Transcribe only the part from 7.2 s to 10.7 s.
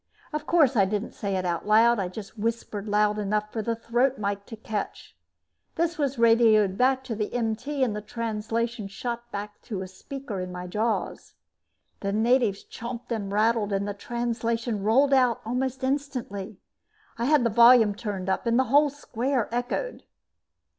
MT and the translation shot back to a speaker in my